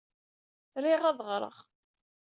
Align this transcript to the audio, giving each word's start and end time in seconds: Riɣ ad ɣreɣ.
Riɣ 0.83 1.01
ad 1.09 1.19
ɣreɣ. 1.27 1.55